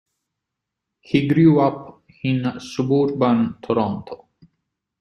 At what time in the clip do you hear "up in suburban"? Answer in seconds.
1.59-3.57